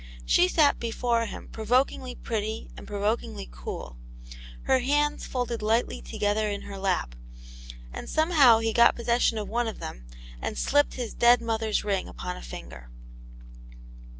She 0.25 0.47
sat 0.47 0.79
before 0.79 1.27
him 1.27 1.47
provokingly 1.49 2.15
pretty 2.15 2.71
and 2.75 2.87
provokingly 2.87 3.47
cool, 3.51 3.97
her 4.63 4.79
hands 4.79 5.27
folded 5.27 5.61
lightly 5.61 6.01
together 6.01 6.49
in 6.49 6.63
her 6.63 6.79
lap, 6.79 7.13
and 7.93 8.09
somehow 8.09 8.57
he 8.57 8.73
got 8.73 8.95
possession 8.95 9.37
of 9.37 9.47
one 9.47 9.67
of 9.67 9.77
them, 9.77 10.07
and 10.41 10.57
slipped 10.57 10.95
his 10.95 11.13
dead 11.13 11.39
mother's 11.39 11.83
ring 11.83 12.07
upon 12.07 12.35
a 12.35 12.41
finger. 12.41 12.89